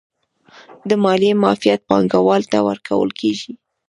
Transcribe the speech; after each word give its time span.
د 0.89 0.91
مالیې 1.03 1.33
معافیت 1.41 1.79
پانګوالو 1.89 2.49
ته 2.51 2.57
ورکول 2.69 3.09
کیږي 3.19 3.51